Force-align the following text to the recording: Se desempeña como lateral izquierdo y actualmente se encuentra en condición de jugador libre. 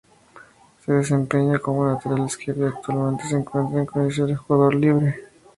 Se 0.83 0.91
desempeña 0.93 1.59
como 1.59 1.85
lateral 1.85 2.25
izquierdo 2.25 2.65
y 2.65 2.69
actualmente 2.69 3.27
se 3.27 3.35
encuentra 3.35 3.81
en 3.81 3.85
condición 3.85 4.29
de 4.29 4.35
jugador 4.35 4.73
libre. 4.73 5.19